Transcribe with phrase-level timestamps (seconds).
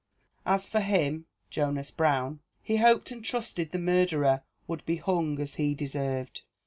[0.47, 5.53] As for him (Jonas Brown), he hoped and trusted the murderer would be hung as
[5.61, 6.41] he deserved."